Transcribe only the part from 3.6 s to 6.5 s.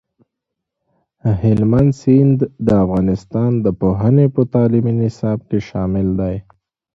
د پوهنې په تعلیمي نصاب کې شامل دی.